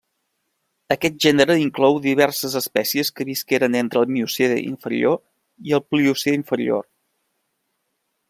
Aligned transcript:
Aquest 0.93 1.17
gènere 1.25 1.57
inclou 1.63 1.97
diverses 2.05 2.55
espècies 2.61 3.11
que 3.19 3.27
visqueren 3.29 3.77
entre 3.83 4.01
el 4.03 4.09
Miocè 4.15 4.49
inferior 4.63 5.21
i 5.71 5.77
el 5.79 5.85
Pliocè 5.91 6.35
inferior. 6.41 6.85